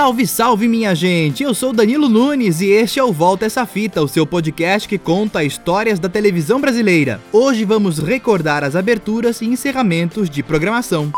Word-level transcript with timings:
Salve, 0.00 0.26
salve, 0.26 0.66
minha 0.66 0.94
gente! 0.94 1.42
Eu 1.42 1.52
sou 1.52 1.74
Danilo 1.74 2.08
Nunes 2.08 2.62
e 2.62 2.68
este 2.68 2.98
é 2.98 3.04
o 3.04 3.12
Volta 3.12 3.44
Essa 3.44 3.66
Fita, 3.66 4.02
o 4.02 4.08
seu 4.08 4.26
podcast 4.26 4.88
que 4.88 4.96
conta 4.96 5.44
histórias 5.44 5.98
da 5.98 6.08
televisão 6.08 6.58
brasileira. 6.58 7.20
Hoje 7.30 7.66
vamos 7.66 7.98
recordar 7.98 8.64
as 8.64 8.74
aberturas 8.74 9.42
e 9.42 9.44
encerramentos 9.44 10.30
de 10.30 10.42
programação. 10.42 11.12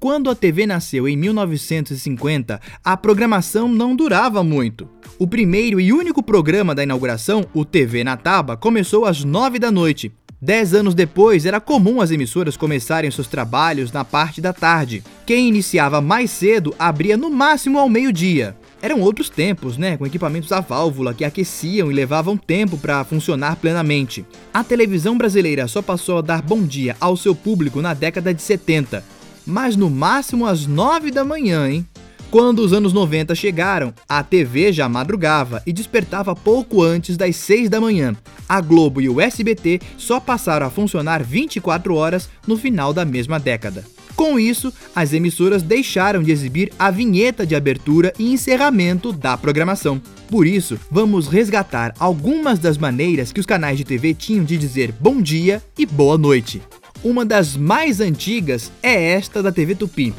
Quando 0.00 0.28
a 0.30 0.34
TV 0.34 0.66
nasceu 0.66 1.06
em 1.06 1.16
1950, 1.16 2.60
a 2.84 2.96
programação 2.96 3.68
não 3.68 3.94
durava 3.94 4.42
muito. 4.42 4.88
O 5.16 5.28
primeiro 5.28 5.78
e 5.78 5.92
único 5.92 6.24
programa 6.24 6.74
da 6.74 6.82
inauguração, 6.82 7.44
o 7.54 7.64
TV 7.64 8.02
na 8.02 8.16
Taba, 8.16 8.56
começou 8.56 9.04
às 9.04 9.22
9 9.22 9.60
da 9.60 9.70
noite 9.70 10.10
Dez 10.42 10.72
anos 10.72 10.94
depois, 10.94 11.44
era 11.44 11.60
comum 11.60 12.00
as 12.00 12.10
emissoras 12.10 12.56
começarem 12.56 13.10
seus 13.10 13.26
trabalhos 13.26 13.92
na 13.92 14.06
parte 14.06 14.40
da 14.40 14.54
tarde. 14.54 15.04
Quem 15.26 15.46
iniciava 15.48 16.00
mais 16.00 16.30
cedo 16.30 16.74
abria 16.78 17.14
no 17.14 17.28
máximo 17.28 17.78
ao 17.78 17.90
meio-dia. 17.90 18.56
Eram 18.80 19.00
outros 19.00 19.28
tempos, 19.28 19.76
né? 19.76 19.98
Com 19.98 20.06
equipamentos 20.06 20.50
a 20.50 20.60
válvula 20.60 21.12
que 21.12 21.26
aqueciam 21.26 21.90
e 21.90 21.94
levavam 21.94 22.38
tempo 22.38 22.78
para 22.78 23.04
funcionar 23.04 23.56
plenamente. 23.56 24.24
A 24.54 24.64
televisão 24.64 25.18
brasileira 25.18 25.68
só 25.68 25.82
passou 25.82 26.16
a 26.16 26.22
dar 26.22 26.40
bom 26.40 26.62
dia 26.62 26.96
ao 26.98 27.18
seu 27.18 27.34
público 27.34 27.82
na 27.82 27.92
década 27.92 28.32
de 28.32 28.40
70, 28.40 29.04
mas 29.44 29.76
no 29.76 29.90
máximo 29.90 30.46
às 30.46 30.66
9 30.66 31.10
da 31.10 31.22
manhã, 31.22 31.68
hein? 31.68 31.86
Quando 32.30 32.60
os 32.60 32.72
anos 32.72 32.92
90 32.92 33.34
chegaram, 33.34 33.92
a 34.08 34.22
TV 34.22 34.72
já 34.72 34.88
madrugava 34.88 35.60
e 35.66 35.72
despertava 35.72 36.32
pouco 36.32 36.80
antes 36.80 37.16
das 37.16 37.34
6 37.34 37.68
da 37.68 37.80
manhã. 37.80 38.14
A 38.48 38.60
Globo 38.60 39.00
e 39.00 39.08
o 39.08 39.20
SBT 39.20 39.80
só 39.98 40.20
passaram 40.20 40.64
a 40.64 40.70
funcionar 40.70 41.24
24 41.24 41.92
horas 41.92 42.30
no 42.46 42.56
final 42.56 42.92
da 42.92 43.04
mesma 43.04 43.40
década. 43.40 43.84
Com 44.14 44.38
isso, 44.38 44.72
as 44.94 45.12
emissoras 45.12 45.60
deixaram 45.60 46.22
de 46.22 46.30
exibir 46.30 46.70
a 46.78 46.88
vinheta 46.88 47.44
de 47.44 47.56
abertura 47.56 48.12
e 48.16 48.32
encerramento 48.32 49.12
da 49.12 49.36
programação. 49.36 50.00
Por 50.28 50.46
isso, 50.46 50.78
vamos 50.88 51.26
resgatar 51.26 51.94
algumas 51.98 52.60
das 52.60 52.78
maneiras 52.78 53.32
que 53.32 53.40
os 53.40 53.46
canais 53.46 53.76
de 53.76 53.84
TV 53.84 54.14
tinham 54.14 54.44
de 54.44 54.56
dizer 54.56 54.92
bom 55.00 55.20
dia 55.20 55.60
e 55.76 55.84
boa 55.84 56.16
noite. 56.16 56.62
Uma 57.02 57.24
das 57.24 57.56
mais 57.56 58.00
antigas 58.00 58.70
é 58.82 59.14
esta 59.14 59.42
da 59.42 59.50
TV 59.50 59.74
Tupi. 59.74 60.14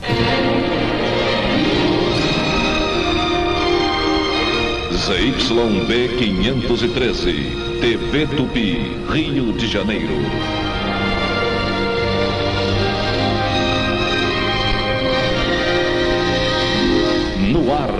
ZYB 5.01 6.19
513, 6.19 7.33
TV 7.81 8.27
Tupi, 8.37 8.77
Rio 9.09 9.51
de 9.51 9.65
Janeiro. 9.67 10.13
No 17.51 17.73
ar, 17.73 17.90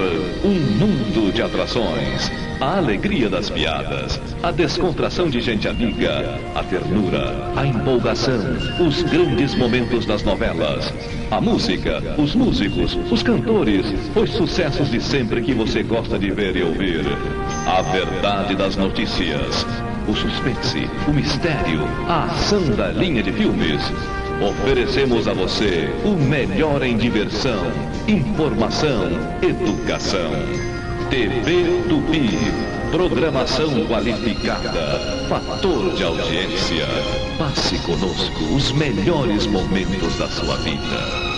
um 0.44 0.54
mundo 0.54 1.32
de 1.32 1.42
atrações. 1.42 2.32
A 2.60 2.78
alegria 2.78 3.30
das 3.30 3.50
piadas, 3.50 4.20
a 4.44 4.52
descontração 4.52 5.30
de 5.30 5.42
gente 5.42 5.68
amiga, 5.68 6.40
a 6.54 6.64
ternura, 6.64 7.52
a 7.56 7.66
empolgação, 7.66 8.40
os 8.80 9.02
grandes 9.04 9.56
momentos 9.56 10.06
das 10.06 10.24
novelas, 10.24 10.94
a 11.32 11.42
música, 11.42 12.02
os 12.18 12.36
músicos, 12.36 12.98
os 13.12 13.24
cantores, 13.24 13.86
os 14.16 14.30
sucessos 14.32 14.92
de 14.92 15.02
sempre 15.02 15.42
que 15.42 15.54
você 15.54 15.82
gosta 15.82 16.20
de 16.20 16.30
ver 16.30 16.56
e 16.56 16.64
ouvir, 16.64 17.06
a 17.68 17.82
verdade 17.82 18.56
das 18.56 18.76
notícias, 18.76 19.66
o 20.08 20.16
suspense, 20.16 20.88
o 21.08 21.12
mistério, 21.12 21.82
a 22.08 22.26
ação 22.26 22.64
da 22.76 22.90
linha 22.90 23.24
de 23.24 23.32
filmes. 23.32 23.82
Oferecemos 24.42 25.28
a 25.28 25.34
você 25.34 25.88
o 26.04 26.16
melhor 26.16 26.82
em 26.82 26.98
diversão, 26.98 27.64
informação, 28.08 29.04
educação. 29.40 30.32
TV 31.12 31.84
Tupi. 31.88 32.28
Programação 32.90 33.86
qualificada. 33.86 34.98
Fator 35.30 35.94
de 35.94 36.04
audiência. 36.04 36.88
Passe 37.38 37.78
conosco 37.86 38.44
os 38.56 38.72
melhores 38.72 39.46
momentos 39.46 40.18
da 40.18 40.28
sua 40.28 40.58
vida. 40.58 41.32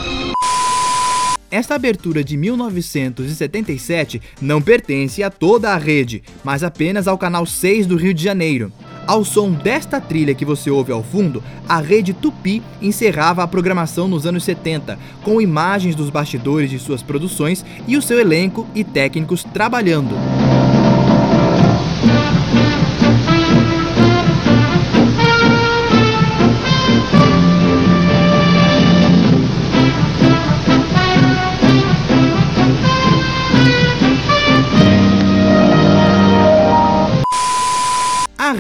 Esta 1.52 1.76
abertura 1.76 2.24
de 2.24 2.38
1977 2.38 4.22
não 4.42 4.62
pertence 4.62 5.22
a 5.22 5.30
toda 5.30 5.72
a 5.72 5.78
rede, 5.78 6.24
mas 6.42 6.64
apenas 6.64 7.08
ao 7.08 7.18
canal 7.18 7.46
6 7.46 7.86
do 7.86 7.98
Rio 7.98 8.14
de 8.14 8.24
Janeiro. 8.24 8.72
Ao 9.06 9.26
som 9.26 9.52
desta 9.52 10.00
trilha 10.00 10.34
que 10.34 10.46
você 10.46 10.72
ouve 10.72 10.92
ao 10.92 11.04
fundo, 11.04 11.44
a 11.68 11.82
rede 11.82 12.14
Tupi 12.14 12.64
encerrava 12.82 13.44
a 13.44 13.48
programação 13.48 14.08
nos 14.08 14.26
anos 14.26 14.44
70, 14.46 14.98
com 15.24 15.42
imagens 15.42 15.94
dos 15.94 16.10
bastidores 16.10 16.70
de 16.70 16.80
suas 16.80 17.04
produções 17.04 17.66
e 17.86 17.98
o 17.98 18.02
seu 18.02 18.18
elenco 18.18 18.66
e 18.74 18.84
técnicos 18.84 19.44
trabalhando. 19.44 20.43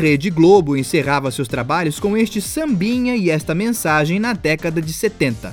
Rede 0.04 0.30
Globo 0.30 0.76
encerrava 0.76 1.32
seus 1.32 1.48
trabalhos 1.48 1.98
com 1.98 2.18
este 2.18 2.42
sambinha 2.42 3.16
e 3.16 3.30
esta 3.30 3.56
mensagem 3.56 4.20
na 4.20 4.34
década 4.34 4.82
de 4.82 4.92
70. 4.92 5.50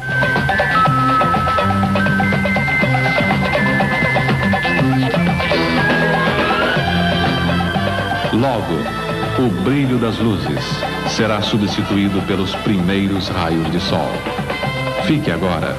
Logo, 8.32 8.74
o 9.38 9.62
brilho 9.62 9.98
das 9.98 10.18
luzes 10.18 10.64
será 11.16 11.40
substituído 11.42 12.20
pelos 12.22 12.52
primeiros 12.56 13.28
raios 13.28 13.70
de 13.70 13.78
sol. 13.78 14.10
Fique 15.06 15.30
agora 15.30 15.76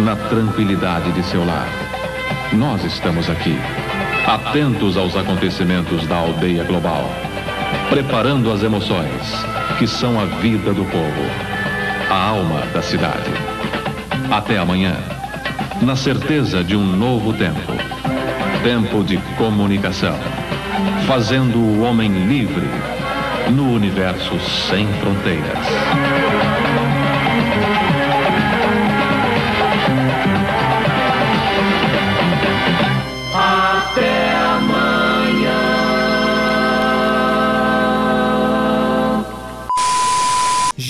na 0.00 0.16
tranquilidade 0.16 1.12
de 1.12 1.22
seu 1.24 1.44
lar. 1.44 1.68
Nós 2.54 2.82
estamos 2.84 3.28
aqui, 3.28 3.58
atentos 4.26 4.96
aos 4.96 5.14
acontecimentos 5.14 6.06
da 6.06 6.16
aldeia 6.16 6.64
global 6.64 7.04
preparando 7.88 8.52
as 8.52 8.62
emoções, 8.62 9.44
que 9.78 9.86
são 9.86 10.20
a 10.20 10.24
vida 10.24 10.72
do 10.72 10.84
povo, 10.84 11.30
a 12.10 12.28
alma 12.28 12.60
da 12.72 12.82
cidade. 12.82 13.30
Até 14.30 14.58
amanhã, 14.58 14.96
na 15.82 15.96
certeza 15.96 16.62
de 16.64 16.76
um 16.76 16.84
novo 16.84 17.32
tempo 17.32 17.72
tempo 18.64 19.04
de 19.04 19.18
comunicação, 19.36 20.18
fazendo 21.06 21.58
o 21.58 21.82
homem 21.82 22.10
livre 22.26 22.66
no 23.50 23.74
universo 23.74 24.40
sem 24.40 24.86
fronteiras. 24.94 26.63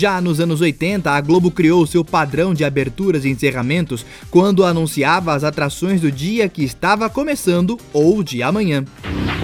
Já 0.05 0.21
nos 0.21 0.39
anos 0.39 0.61
80, 0.61 1.11
a 1.11 1.19
Globo 1.19 1.51
criou 1.51 1.87
seu 1.87 2.05
padrão 2.05 2.53
de 2.53 2.63
aberturas 2.63 3.25
e 3.25 3.31
encerramentos 3.31 4.05
quando 4.31 4.63
anunciava 4.63 5.33
as 5.33 5.43
atrações 5.43 6.03
do 6.03 6.13
dia 6.13 6.47
que 6.47 6.63
estava 6.63 7.09
começando 7.09 7.79
ou 7.91 8.23
de 8.23 8.43
amanhã. 8.43 8.85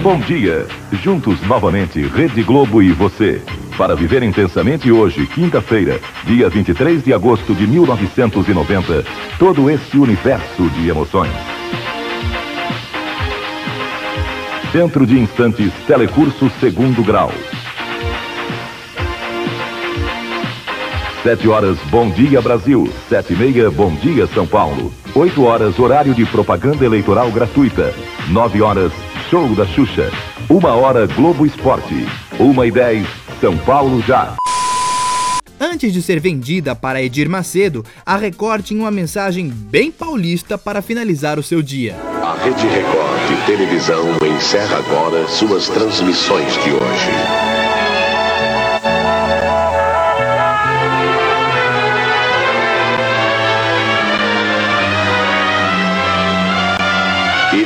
Bom 0.03 0.21
dia! 0.21 0.67
Juntos 1.03 1.41
novamente, 1.47 2.03
Rede 2.03 2.43
Globo 2.43 2.83
e 2.83 2.93
você. 2.93 3.41
Para 3.79 3.97
viver 3.97 4.23
intensamente 4.23 4.93
hoje, 4.93 5.27
quinta-feira, 5.29 5.99
dia 6.27 6.51
23 6.51 7.03
de 7.03 7.15
agosto 7.15 7.55
de 7.55 7.67
1990, 7.67 9.03
todo 9.39 9.71
esse 9.71 9.97
universo 9.97 10.69
de 10.75 10.91
emoções. 10.91 11.33
Dentro 14.75 15.07
de 15.07 15.19
instantes, 15.19 15.73
telecurso 15.87 16.53
segundo 16.61 17.03
grau. 17.03 17.33
Sete 21.23 21.47
horas, 21.47 21.77
Bom 21.91 22.09
Dia 22.09 22.41
Brasil. 22.41 22.91
Sete 23.07 23.35
e 23.35 23.37
meia, 23.37 23.71
Bom 23.71 23.95
Dia 23.97 24.27
São 24.29 24.47
Paulo. 24.47 24.91
Oito 25.15 25.45
horas, 25.45 25.79
horário 25.79 26.15
de 26.15 26.25
propaganda 26.25 26.83
eleitoral 26.83 27.31
gratuita. 27.31 27.93
Nove 28.31 28.63
horas, 28.63 28.91
Show 29.29 29.55
da 29.55 29.67
Xuxa. 29.67 30.11
Uma 30.49 30.71
hora, 30.75 31.07
Globo 31.07 31.45
Esporte. 31.45 32.07
Uma 32.39 32.67
e 32.67 32.71
dez, 32.71 33.07
São 33.39 33.55
Paulo 33.59 34.01
já. 34.01 34.35
Antes 35.61 35.93
de 35.93 36.01
ser 36.01 36.21
vendida 36.21 36.75
para 36.75 37.03
Edir 37.03 37.29
Macedo, 37.29 37.85
a 38.05 38.17
Record 38.17 38.65
tinha 38.65 38.81
uma 38.81 38.91
mensagem 38.91 39.51
bem 39.51 39.93
paulista 39.93 40.57
para 40.57 40.81
finalizar 40.81 41.39
o 41.39 41.43
seu 41.43 41.61
dia. 41.61 41.97
A 42.23 42.35
Rede 42.43 42.67
Record 42.67 43.29
de 43.29 43.45
televisão 43.45 44.07
encerra 44.37 44.79
agora 44.79 45.29
suas 45.29 45.69
transmissões 45.69 46.55
de 46.65 46.71
hoje. 46.71 47.40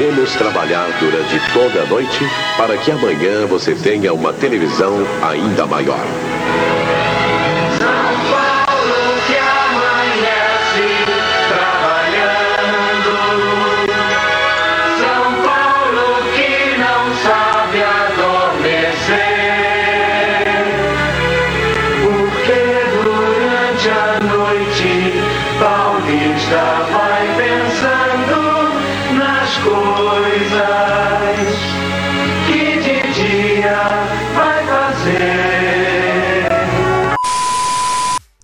Vamos 0.06 0.34
trabalhar 0.34 0.86
durante 1.00 1.40
toda 1.54 1.82
a 1.82 1.86
noite 1.86 2.28
para 2.58 2.76
que 2.76 2.90
amanhã 2.90 3.46
você 3.46 3.74
tenha 3.74 4.12
uma 4.12 4.34
televisão 4.34 4.98
ainda 5.22 5.66
maior. 5.66 6.04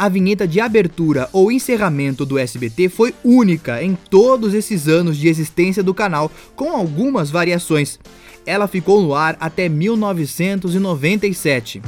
A 0.00 0.08
vinheta 0.08 0.48
de 0.48 0.60
abertura 0.62 1.28
ou 1.30 1.52
encerramento 1.52 2.24
do 2.24 2.38
SBT 2.38 2.88
foi 2.88 3.14
única 3.22 3.84
em 3.84 3.98
todos 4.08 4.54
esses 4.54 4.88
anos 4.88 5.14
de 5.14 5.28
existência 5.28 5.82
do 5.82 5.92
canal, 5.92 6.32
com 6.56 6.70
algumas 6.70 7.30
variações. 7.30 8.00
Ela 8.46 8.66
ficou 8.66 9.02
no 9.02 9.14
ar 9.14 9.36
até 9.38 9.68
1997. 9.68 11.82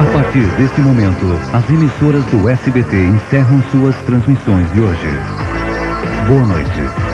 A 0.00 0.04
partir 0.14 0.46
deste 0.56 0.80
momento, 0.80 1.26
as 1.52 1.68
emissoras 1.68 2.24
do 2.30 2.48
SBT 2.48 2.96
encerram 2.96 3.62
suas 3.70 3.94
transmissões 4.06 4.72
de 4.72 4.80
hoje. 4.80 5.08
Boa 6.26 6.46
noite. 6.46 7.05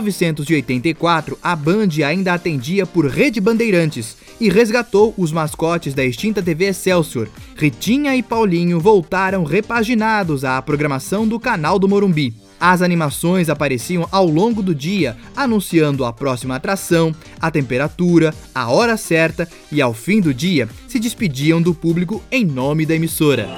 1984, 0.00 1.38
a 1.42 1.54
Band 1.56 1.88
ainda 2.06 2.34
atendia 2.34 2.86
por 2.86 3.06
Rede 3.06 3.40
Bandeirantes 3.40 4.16
e 4.40 4.48
resgatou 4.48 5.14
os 5.16 5.32
mascotes 5.32 5.94
da 5.94 6.04
extinta 6.04 6.42
TV 6.42 6.66
Excelsior. 6.66 7.28
Ritinha 7.56 8.16
e 8.16 8.22
Paulinho 8.22 8.80
voltaram 8.80 9.44
repaginados 9.44 10.44
à 10.44 10.60
programação 10.60 11.26
do 11.26 11.38
canal 11.38 11.78
do 11.78 11.88
Morumbi. 11.88 12.34
As 12.58 12.82
animações 12.82 13.48
apareciam 13.48 14.08
ao 14.10 14.26
longo 14.26 14.62
do 14.62 14.74
dia, 14.74 15.16
anunciando 15.36 16.04
a 16.04 16.12
próxima 16.12 16.56
atração, 16.56 17.14
a 17.40 17.50
temperatura, 17.50 18.34
a 18.54 18.70
hora 18.70 18.96
certa 18.96 19.48
e, 19.70 19.82
ao 19.82 19.92
fim 19.92 20.20
do 20.20 20.32
dia, 20.32 20.68
se 20.88 20.98
despediam 20.98 21.60
do 21.60 21.74
público 21.74 22.22
em 22.30 22.44
nome 22.44 22.86
da 22.86 22.94
emissora. 22.94 23.48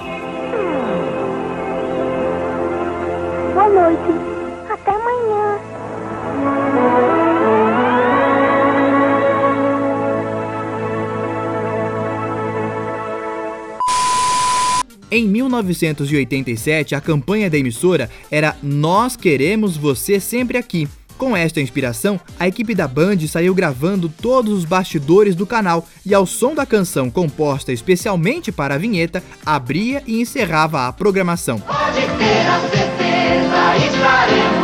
Boa 3.55 3.69
noite. 3.69 4.26
Em 15.17 15.27
1987, 15.27 16.95
a 16.95 17.01
campanha 17.01 17.49
da 17.49 17.57
emissora 17.57 18.11
era 18.31 18.55
Nós 18.63 19.17
Queremos 19.17 19.75
Você 19.75 20.21
Sempre 20.21 20.59
Aqui. 20.59 20.87
Com 21.17 21.35
esta 21.35 21.59
inspiração, 21.59 22.21
a 22.39 22.47
equipe 22.47 22.75
da 22.75 22.87
Band 22.87 23.27
saiu 23.27 23.55
gravando 23.55 24.11
todos 24.11 24.53
os 24.53 24.67
bastidores 24.67 25.35
do 25.35 25.47
canal 25.47 25.89
e, 26.05 26.13
ao 26.15 26.27
som 26.27 26.55
da 26.55 26.67
canção 26.67 27.09
composta 27.09 27.73
especialmente 27.73 28.53
para 28.53 28.75
a 28.75 28.79
vinheta, 28.79 29.25
abria 29.47 30.03
e 30.07 30.21
encerrava 30.21 30.87
a 30.87 30.93
programação. 30.93 31.61
Pode 31.61 32.03
ter 32.19 32.47
a 32.47 32.61
certeza, 32.69 33.87
estaremos 33.87 34.56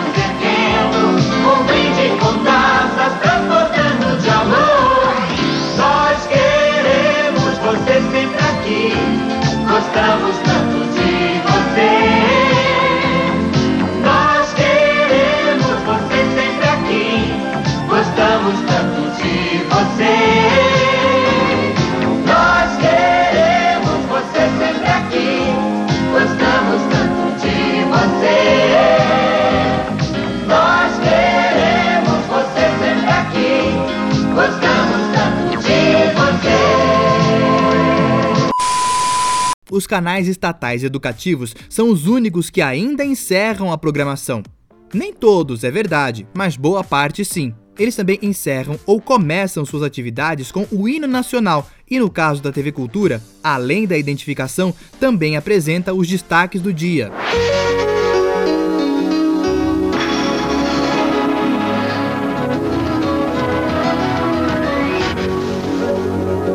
canais 39.93 40.27
estatais 40.27 40.83
educativos 40.83 41.55
são 41.69 41.91
os 41.91 42.07
únicos 42.07 42.49
que 42.49 42.63
ainda 42.63 43.05
encerram 43.05 43.71
a 43.71 43.77
programação. 43.77 44.43
Nem 44.91 45.13
todos, 45.13 45.65
é 45.65 45.71
verdade, 45.71 46.27
mas 46.33 46.57
boa 46.57 46.83
parte 46.83 47.27
sim. 47.27 47.53
Eles 47.79 47.95
também 47.95 48.19
encerram 48.23 48.81
ou 48.87 49.03
começam 49.03 49.67
suas 49.67 49.83
atividades 49.83 50.51
com 50.51 50.67
o 50.73 50.89
hino 50.89 51.07
nacional 51.07 51.69
e, 51.91 51.99
no 51.99 52.11
caso 52.11 52.43
da 52.43 52.51
TV 52.51 52.73
Cultura, 52.73 53.23
além 53.45 53.87
da 53.87 53.99
identificação, 53.99 54.75
também 54.99 55.37
apresenta 55.37 55.93
os 55.93 56.09
destaques 56.09 56.63
do 56.63 56.73
dia. 56.73 57.13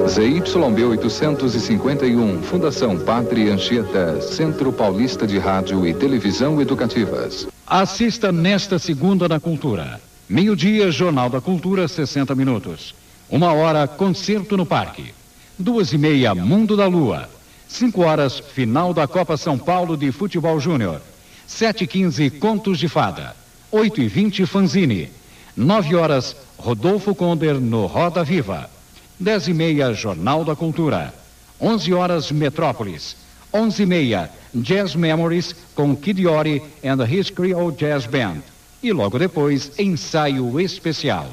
ZYB 0.08 0.86
851, 0.86 2.42
Fundação 2.44 2.98
Pátria 2.98 3.54
Anchieta, 3.54 4.22
Centro 4.22 4.72
Paulista 4.72 5.28
de 5.28 5.38
Rádio 5.38 5.86
e 5.86 5.94
Televisão 5.94 6.62
Educativas. 6.62 7.46
Assista 7.68 8.32
nesta 8.32 8.80
segunda 8.80 9.28
na 9.28 9.38
Cultura. 9.38 10.00
Meio-dia, 10.30 10.90
Jornal 10.92 11.30
da 11.30 11.42
Cultura, 11.42 11.90
60 11.90 12.34
minutos. 12.36 12.96
Uma 13.30 13.52
hora, 13.52 13.86
Concerto 13.86 14.56
no 14.56 14.66
Parque. 14.66 15.14
Duas 15.60 15.92
e 15.92 15.98
meia, 15.98 16.34
Mundo 16.34 16.78
da 16.78 16.88
Lua. 16.88 17.30
Cinco 17.68 18.04
horas, 18.04 18.40
final 18.40 18.94
da 18.94 19.08
Copa 19.08 19.36
São 19.36 19.58
Paulo 19.58 19.98
de 19.98 20.14
Futebol 20.14 20.58
Júnior. 20.58 21.02
Sete 21.46 21.84
e 21.84 21.88
quinze, 21.88 22.30
Contos 22.30 22.80
de 22.80 22.88
Fada. 22.88 23.36
Oito 23.72 24.00
e 24.00 24.08
vinte, 24.08 24.46
Fanzine. 24.46 25.10
Nove 25.56 25.96
horas, 25.96 26.34
Rodolfo 26.58 27.14
Konder 27.14 27.60
no 27.60 27.86
Roda 27.88 28.24
Viva. 28.24 28.77
Dez 29.20 29.48
e 29.48 29.54
meia, 29.54 29.94
Jornal 29.94 30.46
da 30.46 30.56
Cultura. 30.56 31.12
Onze 31.60 31.92
horas, 31.92 32.32
Metrópolis. 32.32 33.18
Onze 33.52 33.82
e 33.82 33.86
meia, 33.86 34.30
Jazz 34.54 34.94
Memories 34.94 35.56
com 35.74 35.96
Kid 35.96 36.28
Ori 36.28 36.62
and 36.86 37.04
His 37.04 37.32
Creole 37.32 37.76
Jazz 37.76 38.06
Band. 38.06 38.44
E 38.84 38.94
logo 38.94 39.18
depois, 39.18 39.72
ensaio 39.80 40.60
especial. 40.60 41.30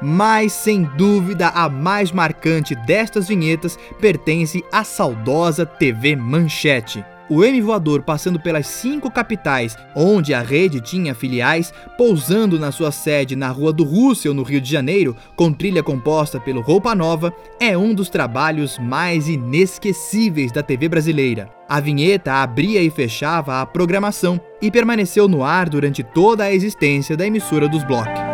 Mas, 0.00 0.54
sem 0.54 0.84
dúvida, 0.96 1.48
a 1.48 1.68
mais 1.68 2.10
marcante 2.12 2.74
destas 2.74 3.28
vinhetas 3.28 3.78
pertence 4.00 4.64
à 4.72 4.84
saudosa 4.84 5.66
TV 5.66 6.16
Manchete. 6.16 7.04
O 7.30 7.44
M 7.44 7.60
voador 7.60 8.02
passando 8.02 8.40
pelas 8.40 8.66
cinco 8.66 9.10
capitais, 9.10 9.76
onde 9.94 10.32
a 10.32 10.40
rede 10.40 10.80
tinha 10.80 11.14
filiais, 11.14 11.72
pousando 11.96 12.58
na 12.58 12.72
sua 12.72 12.90
sede 12.90 13.36
na 13.36 13.48
Rua 13.48 13.72
do 13.72 13.84
Russell, 13.84 14.32
no 14.32 14.42
Rio 14.42 14.60
de 14.60 14.70
Janeiro, 14.70 15.14
com 15.36 15.52
trilha 15.52 15.82
composta 15.82 16.40
pelo 16.40 16.62
Roupa 16.62 16.94
Nova, 16.94 17.32
é 17.60 17.76
um 17.76 17.92
dos 17.92 18.08
trabalhos 18.08 18.78
mais 18.78 19.28
inesquecíveis 19.28 20.50
da 20.50 20.62
TV 20.62 20.88
brasileira. 20.88 21.50
A 21.68 21.80
vinheta 21.80 22.32
abria 22.32 22.82
e 22.82 22.88
fechava 22.88 23.60
a 23.60 23.66
programação 23.66 24.40
e 24.62 24.70
permaneceu 24.70 25.28
no 25.28 25.44
ar 25.44 25.68
durante 25.68 26.02
toda 26.02 26.44
a 26.44 26.52
existência 26.52 27.14
da 27.14 27.26
emissora 27.26 27.68
dos 27.68 27.84
Block. 27.84 28.27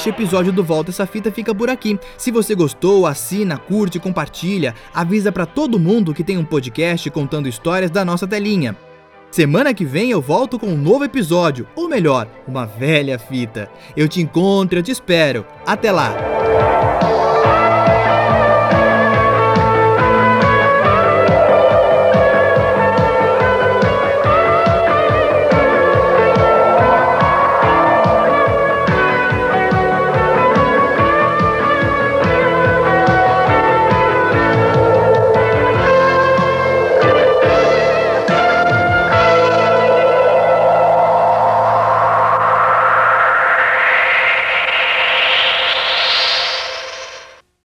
Este 0.00 0.08
episódio 0.08 0.50
do 0.50 0.64
Volta 0.64 0.90
essa 0.90 1.06
fita 1.06 1.30
fica 1.30 1.54
por 1.54 1.68
aqui. 1.68 1.98
Se 2.16 2.30
você 2.30 2.54
gostou, 2.54 3.06
assina, 3.06 3.58
curte, 3.58 3.98
compartilha, 3.98 4.74
avisa 4.94 5.30
para 5.30 5.44
todo 5.44 5.78
mundo 5.78 6.14
que 6.14 6.24
tem 6.24 6.38
um 6.38 6.44
podcast 6.44 7.10
contando 7.10 7.50
histórias 7.50 7.90
da 7.90 8.02
nossa 8.02 8.26
telinha. 8.26 8.74
Semana 9.30 9.74
que 9.74 9.84
vem 9.84 10.10
eu 10.10 10.22
volto 10.22 10.58
com 10.58 10.68
um 10.68 10.76
novo 10.76 11.04
episódio, 11.04 11.68
ou 11.76 11.86
melhor, 11.86 12.26
uma 12.48 12.64
velha 12.64 13.18
fita. 13.18 13.70
Eu 13.94 14.08
te 14.08 14.22
encontro, 14.22 14.78
eu 14.78 14.82
te 14.82 14.90
espero. 14.90 15.44
Até 15.66 15.92
lá. 15.92 16.39